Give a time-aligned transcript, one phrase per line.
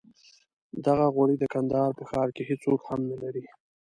[0.85, 3.43] دغه غوړي د کندهار په ښار کې هېڅوک هم نه لري.